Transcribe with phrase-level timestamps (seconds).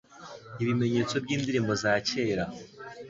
[0.61, 2.45] Ibimenyetso byindirimbo za kera.